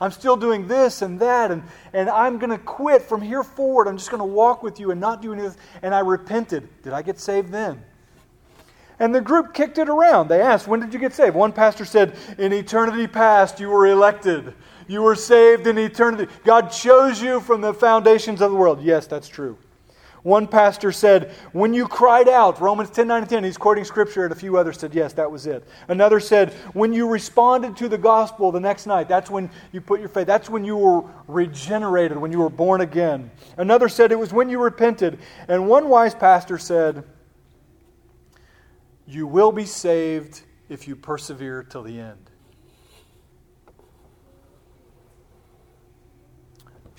[0.01, 1.61] I'm still doing this and that, and,
[1.93, 3.87] and I'm going to quit from here forward.
[3.87, 5.55] I'm just going to walk with you and not do anything.
[5.83, 6.67] And I repented.
[6.81, 7.83] Did I get saved then?
[8.97, 10.27] And the group kicked it around.
[10.27, 11.35] They asked, When did you get saved?
[11.35, 14.55] One pastor said, In eternity past, you were elected.
[14.87, 16.31] You were saved in eternity.
[16.43, 18.81] God chose you from the foundations of the world.
[18.81, 19.57] Yes, that's true.
[20.23, 24.23] One pastor said, When you cried out, Romans 10 9 and 10, he's quoting scripture,
[24.23, 25.67] and a few others said, Yes, that was it.
[25.87, 29.99] Another said, When you responded to the gospel the next night, that's when you put
[29.99, 33.31] your faith, that's when you were regenerated, when you were born again.
[33.57, 35.19] Another said, It was when you repented.
[35.47, 37.03] And one wise pastor said,
[39.07, 42.30] You will be saved if you persevere till the end.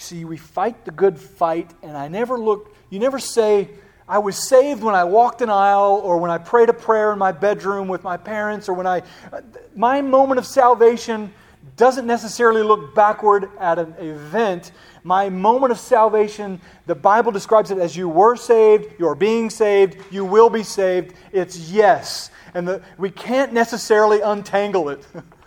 [0.03, 3.71] See, we fight the good fight, and I never look you never say,
[4.07, 7.19] I was saved when I walked an aisle or when I prayed a prayer in
[7.19, 9.03] my bedroom with my parents or when I.
[9.33, 9.41] Uh,
[9.75, 11.33] my moment of salvation
[11.79, 14.73] doesn't necessarily look backward at an event.
[15.05, 19.97] My moment of salvation, the Bible describes it as you were saved, you're being saved,
[20.11, 21.15] you will be saved.
[21.33, 22.31] It's yes.
[22.53, 25.07] And the, we can't necessarily untangle it.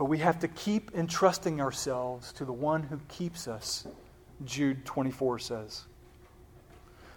[0.00, 3.86] but we have to keep entrusting ourselves to the one who keeps us
[4.46, 5.84] Jude 24 says.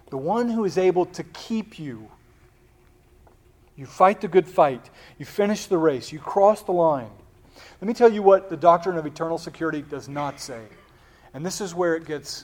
[0.10, 2.10] The one who is able to keep you.
[3.78, 4.90] You fight the good fight.
[5.18, 6.12] You finish the race.
[6.12, 7.10] You cross the line.
[7.80, 10.64] Let me tell you what the doctrine of eternal security does not say.
[11.34, 12.44] And this is where it gets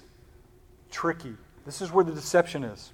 [0.90, 1.36] tricky.
[1.66, 2.94] This is where the deception is.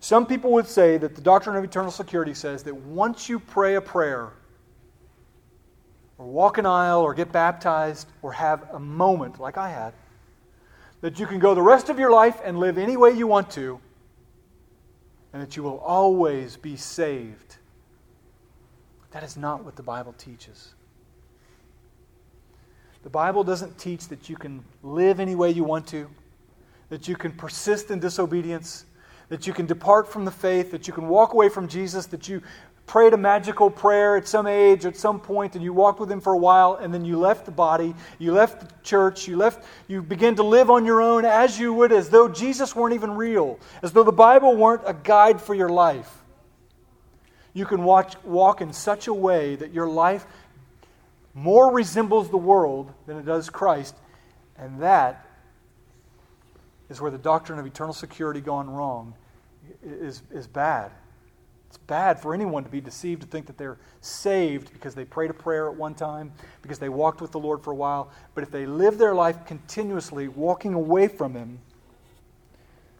[0.00, 3.76] Some people would say that the doctrine of eternal security says that once you pray
[3.76, 4.34] a prayer,
[6.18, 9.92] or walk an aisle, or get baptized, or have a moment like I had,
[11.00, 13.50] that you can go the rest of your life and live any way you want
[13.50, 13.80] to,
[15.32, 17.56] and that you will always be saved.
[19.10, 20.74] That is not what the Bible teaches.
[23.02, 26.08] The Bible doesn't teach that you can live any way you want to,
[26.88, 28.86] that you can persist in disobedience,
[29.28, 32.28] that you can depart from the faith, that you can walk away from Jesus, that
[32.28, 32.40] you
[32.86, 36.20] prayed a magical prayer at some age, at some point, and you walked with him
[36.20, 39.64] for a while, and then you left the body, you left the church, you left,
[39.88, 43.12] you began to live on your own as you would, as though Jesus weren't even
[43.12, 46.22] real, as though the Bible weren't a guide for your life.
[47.54, 50.26] You can watch, walk in such a way that your life
[51.32, 53.94] more resembles the world than it does Christ,
[54.58, 55.26] and that
[56.90, 59.14] is where the doctrine of eternal security gone wrong
[59.82, 60.92] is, is bad.
[61.74, 65.30] It's bad for anyone to be deceived to think that they're saved because they prayed
[65.30, 66.30] a prayer at one time,
[66.62, 68.12] because they walked with the Lord for a while.
[68.36, 71.58] But if they live their life continuously walking away from Him,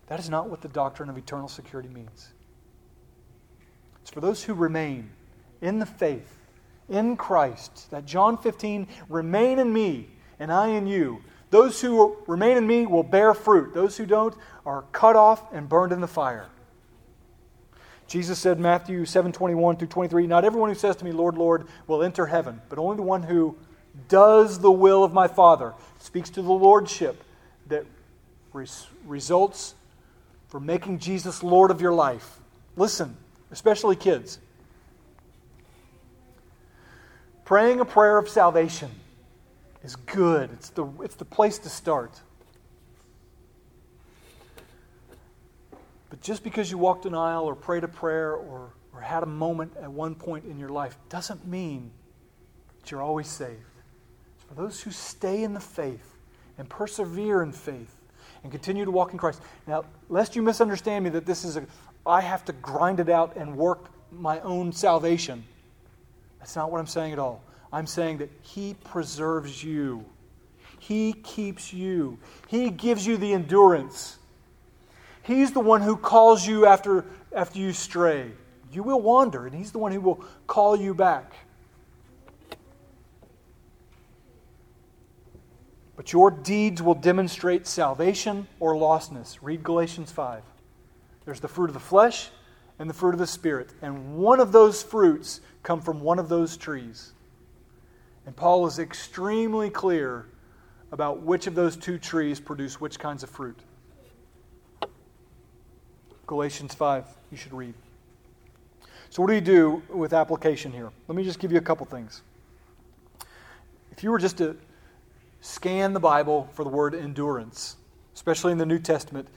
[0.09, 2.33] that is not what the doctrine of eternal security means.
[4.03, 5.09] It's for those who remain
[5.61, 6.37] in the faith,
[6.89, 10.09] in Christ, that John 15, remain in me
[10.41, 11.23] and I in you.
[11.51, 13.73] Those who remain in me will bear fruit.
[13.73, 14.35] Those who don't
[14.67, 16.49] are cut off and burned in the fire.
[18.07, 21.67] Jesus said, Matthew 7 21 through 23, Not everyone who says to me, Lord, Lord,
[21.87, 23.57] will enter heaven, but only the one who
[24.09, 25.73] does the will of my Father.
[25.99, 27.23] Speaks to the lordship
[27.69, 27.85] that
[28.53, 29.75] res- results
[30.49, 32.39] from making Jesus Lord of your life.
[32.77, 33.17] listen,
[33.51, 34.39] especially kids.
[37.45, 38.91] Praying a prayer of salvation
[39.83, 40.51] is good.
[40.53, 42.21] It's the, it's the place to start.
[46.15, 49.27] But just because you walked an aisle or prayed a prayer or, or had a
[49.27, 51.91] moment at one point in your life doesn't mean
[52.79, 53.59] that you're always saved.
[54.37, 56.15] It's for those who stay in the faith
[56.57, 57.97] and persevere in faith
[58.45, 59.43] and continue to walk in Christ.
[59.67, 61.67] Now, lest you misunderstand me that this is a,
[62.07, 65.43] I have to grind it out and work my own salvation.
[66.39, 67.43] That's not what I'm saying at all.
[67.73, 70.05] I'm saying that He preserves you,
[70.79, 74.19] He keeps you, He gives you the endurance.
[75.25, 78.31] He's the one who calls you after, after you stray.
[78.71, 81.33] You will wander, and He's the one who will call you back.
[85.97, 89.39] But your deeds will demonstrate salvation or lostness.
[89.41, 90.43] Read Galatians 5.
[91.25, 92.31] There's the fruit of the flesh
[92.79, 93.73] and the fruit of the Spirit.
[93.81, 97.13] And one of those fruits come from one of those trees.
[98.27, 100.27] And Paul is extremely clear
[100.93, 103.59] about which of those two trees produce which kinds of fruit.
[106.27, 107.75] Galatians 5, you should read.
[109.11, 110.91] So, what do you do with application here?
[111.07, 112.23] Let me just give you a couple things.
[113.93, 114.57] If you were just to
[115.41, 117.77] scan the Bible for the word endurance,
[118.15, 119.29] especially in the New Testament,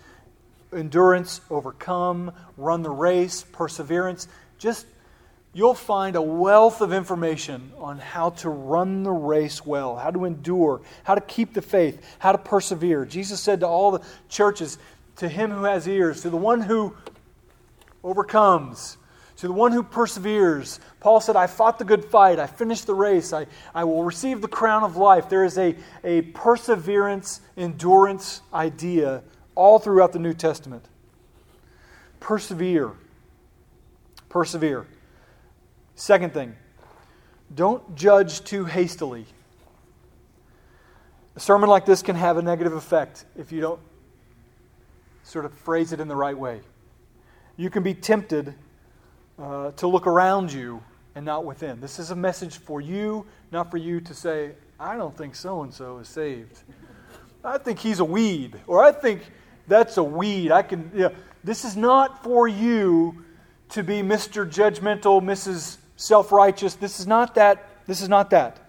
[0.74, 4.86] endurance, overcome, run the race, perseverance, just
[5.54, 10.26] you'll find a wealth of information on how to run the race well, how to
[10.26, 13.06] endure, how to keep the faith, how to persevere.
[13.06, 14.78] Jesus said to all the churches,
[15.18, 16.96] to him who has ears, to the one who
[18.04, 18.98] overcomes,
[19.38, 20.80] to the one who perseveres.
[21.00, 24.42] Paul said, I fought the good fight, I finished the race, I, I will receive
[24.42, 25.30] the crown of life.
[25.30, 29.24] There is a, a perseverance, endurance idea
[29.56, 30.86] all throughout the New Testament.
[32.20, 32.92] Persevere.
[34.30, 34.86] Persevere.
[35.96, 36.56] Second thing,
[37.54, 39.26] don't judge too hastily.
[41.36, 43.80] A sermon like this can have a negative effect if you don't
[45.28, 46.62] sort of phrase it in the right way.
[47.58, 48.54] You can be tempted
[49.38, 50.82] uh, to look around you
[51.16, 51.82] and not within.
[51.82, 55.64] This is a message for you, not for you to say, I don't think so
[55.64, 56.60] and so is saved.
[57.44, 59.22] I think he's a weed, or I think
[59.68, 60.52] that's a weed.
[60.52, 63.26] I can, you know, this is not for you
[63.70, 64.50] to be Mr.
[64.50, 66.76] Judgmental, Mrs self righteous.
[66.76, 67.68] This is not that.
[67.86, 68.60] This is not that.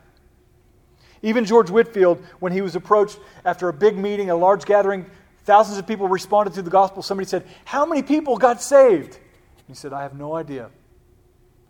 [1.22, 5.06] Even George Whitefield, when he was approached after a big meeting, a large gathering,
[5.48, 7.02] thousands of people responded to the gospel.
[7.02, 9.18] Somebody said, How many people got saved?
[9.66, 10.68] He said, I have no idea.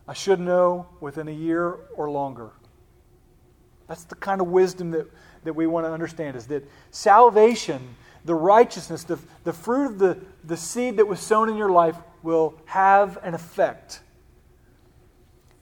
[0.08, 2.50] I should know within a year or longer.
[3.86, 5.06] That's the kind of wisdom that,
[5.44, 10.18] that we want to understand is that salvation, the righteousness, the, the fruit of the,
[10.42, 14.00] the seed that was sown in your life will have an effect.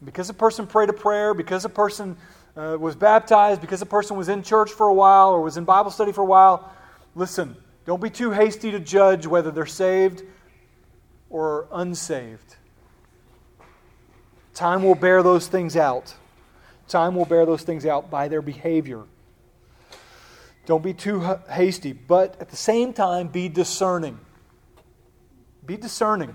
[0.02, 2.16] Because a person prayed a prayer, because a person
[2.56, 5.64] uh, was baptized, because a person was in church for a while or was in
[5.64, 6.72] Bible study for a while,
[7.14, 10.24] listen, don't be too hasty to judge whether they're saved
[11.30, 12.56] or unsaved.
[14.54, 16.14] Time will bear those things out.
[16.88, 19.04] Time will bear those things out by their behavior.
[20.66, 24.18] Don't be too hasty, but at the same time, be discerning.
[25.64, 26.34] Be discerning.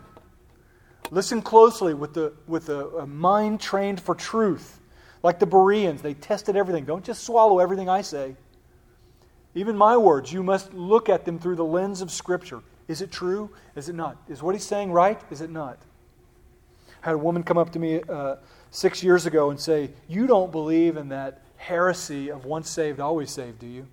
[1.09, 4.79] Listen closely with, the, with a, a mind trained for truth.
[5.23, 6.85] Like the Bereans, they tested everything.
[6.85, 8.35] Don't just swallow everything I say.
[9.53, 12.61] Even my words, you must look at them through the lens of Scripture.
[12.87, 13.49] Is it true?
[13.75, 14.17] Is it not?
[14.27, 15.19] Is what he's saying right?
[15.29, 15.77] Is it not?
[17.03, 18.35] I had a woman come up to me uh,
[18.69, 23.29] six years ago and say, You don't believe in that heresy of once saved, always
[23.29, 23.87] saved, do you?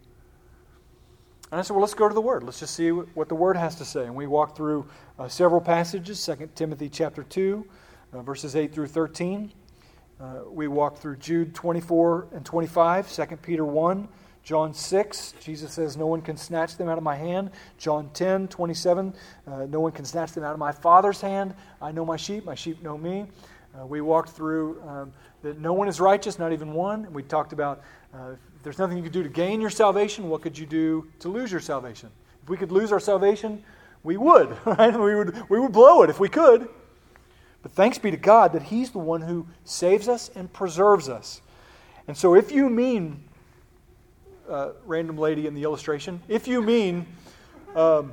[1.50, 2.42] And I said, well, let's go to the Word.
[2.42, 4.04] Let's just see what the Word has to say.
[4.04, 4.86] And we walked through
[5.18, 7.66] uh, several passages 2 Timothy chapter 2,
[8.12, 9.52] uh, verses 8 through 13.
[10.20, 14.08] Uh, we walked through Jude 24 and 25, 2 Peter 1,
[14.48, 17.50] John 6, Jesus says, No one can snatch them out of my hand.
[17.76, 19.12] John 10, 27,
[19.46, 21.52] uh, No one can snatch them out of my Father's hand.
[21.82, 23.26] I know my sheep, my sheep know me.
[23.78, 25.12] Uh, we walked through um,
[25.42, 27.12] that no one is righteous, not even one.
[27.12, 27.82] We talked about
[28.14, 31.06] uh, if there's nothing you could do to gain your salvation, what could you do
[31.18, 32.08] to lose your salvation?
[32.42, 33.62] If we could lose our salvation,
[34.02, 34.98] we would, right?
[34.98, 36.70] We would, we would blow it if we could.
[37.60, 41.42] But thanks be to God that He's the one who saves us and preserves us.
[42.06, 43.27] And so if you mean,
[44.48, 47.06] uh, random lady in the illustration, if you mean,
[47.74, 48.12] um,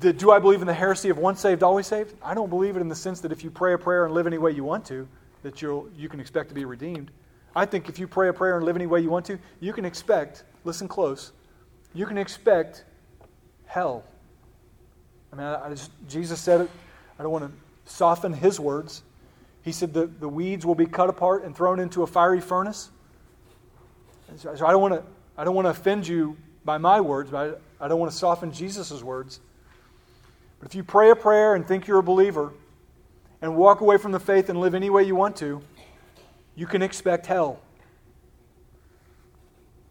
[0.00, 2.14] the, do I believe in the heresy of once saved, always saved?
[2.22, 4.26] I don't believe it in the sense that if you pray a prayer and live
[4.26, 5.06] any way you want to,
[5.42, 7.10] that you'll, you can expect to be redeemed.
[7.54, 9.72] I think if you pray a prayer and live any way you want to, you
[9.72, 11.32] can expect, listen close,
[11.94, 12.84] you can expect
[13.66, 14.04] hell.
[15.32, 16.70] I mean, I, just, Jesus said it.
[17.18, 19.02] I don't want to soften his words.
[19.62, 22.90] He said the, the weeds will be cut apart and thrown into a fiery furnace.
[24.36, 25.02] So I don't want to
[25.36, 28.52] I don't want to offend you by my words, but I, don't want to soften
[28.52, 29.40] Jesus' words.
[30.58, 32.52] But if you pray a prayer and think you're a believer
[33.40, 35.62] and walk away from the faith and live any way you want to,
[36.54, 37.60] you can expect hell.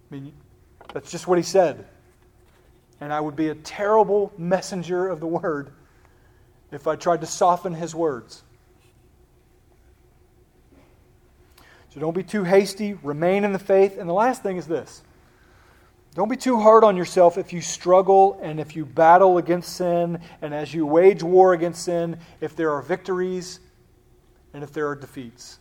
[0.10, 0.34] I mean,
[0.94, 1.86] that's just what he said.
[3.00, 5.72] And I would be a terrible messenger of the word
[6.72, 8.44] if I tried to soften his words.
[11.90, 12.94] So don't be too hasty.
[12.94, 13.98] Remain in the faith.
[13.98, 15.02] And the last thing is this
[16.14, 20.20] don't be too hard on yourself if you struggle and if you battle against sin
[20.42, 23.60] and as you wage war against sin, if there are victories
[24.54, 25.60] and if there are defeats.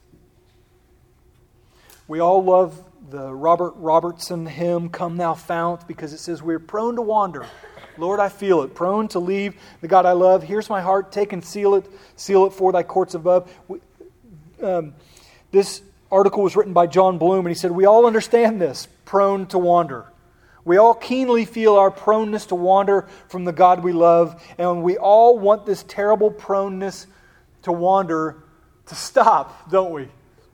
[2.09, 6.97] We all love the Robert Robertson hymn, Come Thou Fount, because it says we're prone
[6.97, 7.47] to wander.
[7.97, 8.75] Lord, I feel it.
[8.75, 10.43] Prone to leave the God I love.
[10.43, 11.13] Here's my heart.
[11.13, 11.87] Take and seal it.
[12.17, 13.53] Seal it for thy courts above.
[14.61, 14.95] Um,
[15.53, 19.47] this article was written by Jon Bloom, and he said, We all understand this prone
[19.47, 20.10] to wander.
[20.65, 24.99] We all keenly feel our proneness to wander from the God we love, and we
[24.99, 27.07] all want this terrible proneness
[27.63, 28.45] to wander
[28.87, 30.09] to stop, don't we?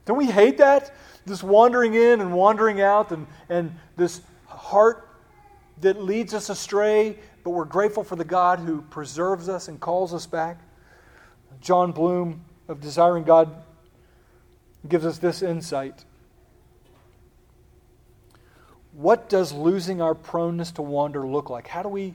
[0.04, 0.94] Don't we hate that?
[1.24, 5.08] This wandering in and wandering out, and, and this heart
[5.80, 10.14] that leads us astray, but we're grateful for the God who preserves us and calls
[10.14, 10.60] us back.
[11.60, 13.62] Jon Bloom of Desiring God
[14.88, 16.04] gives us this insight.
[18.96, 21.68] What does losing our proneness to wander look like?
[21.68, 22.14] How do we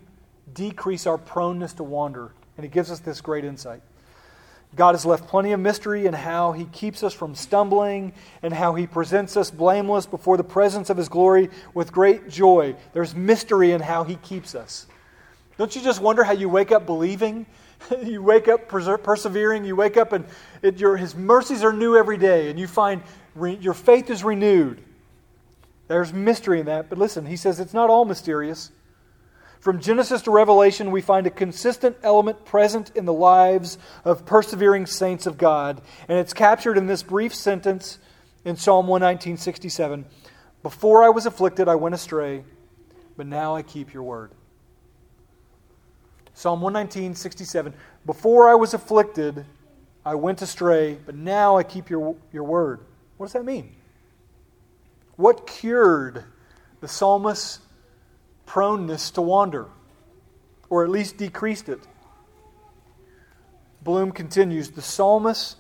[0.52, 2.32] decrease our proneness to wander?
[2.58, 3.84] And he gives us this great insight.
[4.76, 8.74] God has left plenty of mystery in how He keeps us from stumbling and how
[8.74, 12.76] He presents us blameless before the presence of His glory with great joy.
[12.94, 14.88] There's mystery in how He keeps us.
[15.58, 17.46] Don't you just wonder how you wake up believing?
[18.02, 19.66] you wake up persevering.
[19.66, 20.26] You wake up and
[20.62, 23.04] it, your, His mercies are new every day, and you find
[23.36, 24.82] re, your faith is renewed.
[25.92, 26.88] There's mystery in that.
[26.88, 28.72] But listen, He says it's not all mysterious.
[29.60, 34.86] From Genesis to Revelation, we find a consistent element present in the lives of persevering
[34.86, 38.00] saints of God, and it's captured in this brief sentence
[38.46, 40.06] in Psalm 119:67.
[40.64, 42.46] Before I was afflicted, I went astray,
[43.18, 44.32] but now I keep your word.
[46.34, 47.74] Psalm 119:67.
[48.06, 49.46] Before I was afflicted,
[50.06, 52.80] I went astray, but now I keep your, your word.
[53.18, 53.76] What does that mean?
[55.22, 56.24] What cured
[56.80, 57.60] the psalmist's
[58.48, 59.68] proneness to wander,
[60.68, 61.80] or at least decreased it.
[63.84, 65.58] Bloom continues the psalmist's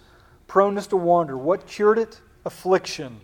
[0.47, 1.38] proneness to wander.
[1.38, 2.22] What cured it?
[2.43, 3.22] Affliction.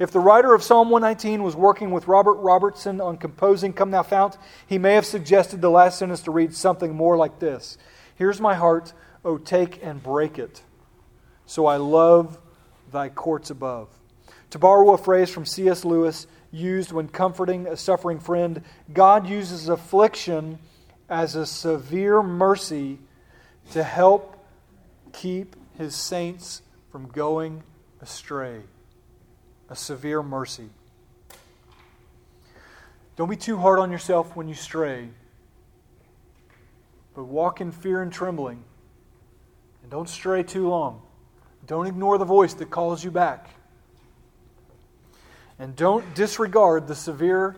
[0.00, 4.02] If the writer of Psalm 119 was working with Robert Robertson on composing Come Thou
[4.02, 4.36] Fount,
[4.66, 7.78] he may have suggested the last sentence to read something more like this
[8.16, 8.92] Here's my heart,
[9.24, 10.62] O take and break it.
[11.46, 12.36] So I love
[12.90, 13.88] thy courts above.
[14.50, 15.84] To borrow a phrase from C.S.
[15.84, 20.58] Lewis, used when comforting a suffering friend, God uses affliction
[21.08, 22.98] as a severe mercy
[23.72, 24.44] to help
[25.12, 27.62] keep his saints from going
[28.00, 28.60] astray.
[29.68, 30.70] A severe mercy.
[33.16, 35.08] Don't be too hard on yourself when you stray,
[37.14, 38.62] but walk in fear and trembling.
[39.82, 41.02] And don't stray too long.
[41.66, 43.48] Don't ignore the voice that calls you back.
[45.58, 47.56] And don't disregard the severe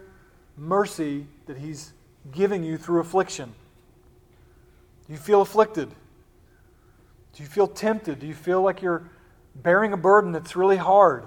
[0.56, 1.92] mercy that He's
[2.32, 3.52] giving you through affliction.
[5.06, 5.88] Do you feel afflicted?
[7.32, 8.18] Do you feel tempted?
[8.18, 9.08] Do you feel like you're
[9.54, 11.24] bearing a burden that's really hard?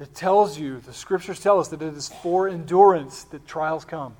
[0.00, 4.16] It tells you, the scriptures tell us that it is for endurance that trials come,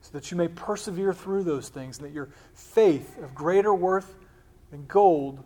[0.00, 4.14] so that you may persevere through those things, and that your faith of greater worth
[4.70, 5.42] than gold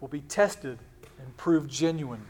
[0.00, 0.78] will be tested
[1.18, 2.24] and proved genuine.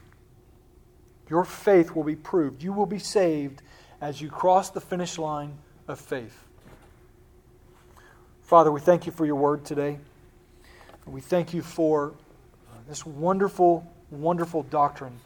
[1.31, 2.61] Your faith will be proved.
[2.61, 3.61] You will be saved
[4.01, 5.53] as you cross the finish line
[5.87, 6.45] of faith.
[8.41, 9.97] Father, we thank you for your word today.
[11.07, 12.09] We thank you for
[12.69, 15.17] uh, this wonderful, wonderful doctrine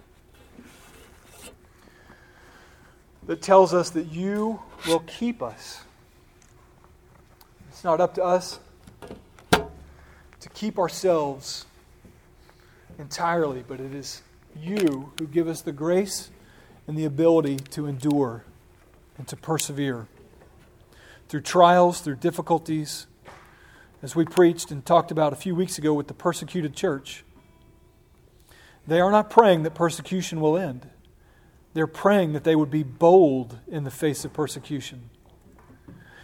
[3.26, 5.82] that tells us that you will keep us.
[7.70, 8.60] It's not up to us
[9.52, 11.66] to keep ourselves
[13.00, 14.22] entirely, but it is
[14.60, 16.32] you who give us the grace
[16.88, 18.44] and the ability to endure
[19.18, 20.08] and to persevere
[21.28, 23.08] through trials, through difficulties,
[24.02, 27.24] as we preached and talked about a few weeks ago with the persecuted church.
[28.88, 30.90] They are not praying that persecution will end.
[31.74, 35.10] They're praying that they would be bold in the face of persecution.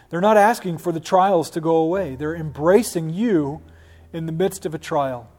[0.10, 2.16] They're not asking for the trials to go away.
[2.16, 3.62] They're embracing you
[4.14, 5.31] in the midst of a trial.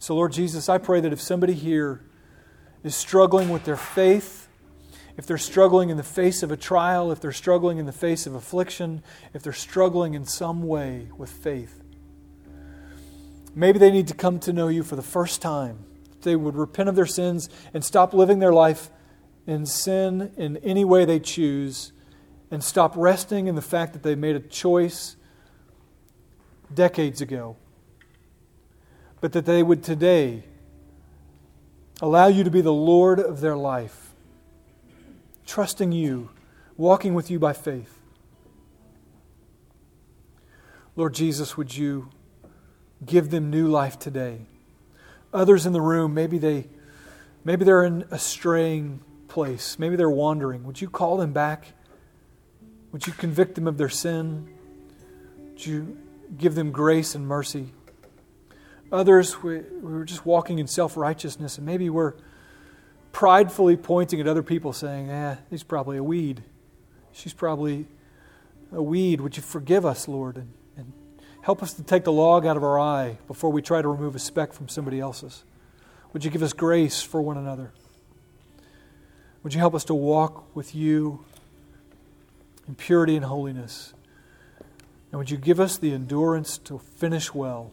[0.00, 2.00] So, Lord Jesus, I pray that if somebody here
[2.82, 4.48] is struggling with their faith,
[5.18, 8.26] if they're struggling in the face of a trial, if they're struggling in the face
[8.26, 9.02] of affliction,
[9.34, 11.82] if they're struggling in some way with faith,
[13.54, 15.84] maybe they need to come to know you for the first time.
[16.22, 18.88] They would repent of their sins and stop living their life
[19.46, 21.92] in sin in any way they choose
[22.50, 25.16] and stop resting in the fact that they made a choice
[26.72, 27.56] decades ago,
[29.20, 30.44] but that they would today
[32.00, 34.12] allow you to be the Lord of their life,
[35.46, 36.30] trusting you,
[36.76, 38.00] walking with you by faith.
[40.96, 42.10] Lord Jesus, would you
[43.04, 44.40] give them new life today?
[45.32, 46.66] Others in the room, maybe they
[47.44, 49.78] maybe they're in a straying place.
[49.78, 50.64] Maybe they're wandering.
[50.64, 51.72] Would you call them back?
[52.92, 54.48] Would you convict them of their sin?
[55.38, 55.96] Would you
[56.36, 57.72] give them grace and mercy?
[58.92, 62.14] Others, we, we were just walking in self righteousness, and maybe we're
[63.12, 66.42] pridefully pointing at other people, saying, eh, he's probably a weed.
[67.12, 67.86] She's probably
[68.72, 69.20] a weed.
[69.20, 70.92] Would you forgive us, Lord, and, and
[71.42, 74.14] help us to take the log out of our eye before we try to remove
[74.14, 75.44] a speck from somebody else's?
[76.12, 77.72] Would you give us grace for one another?
[79.42, 81.24] Would you help us to walk with you
[82.66, 83.94] in purity and holiness?
[85.12, 87.72] And would you give us the endurance to finish well?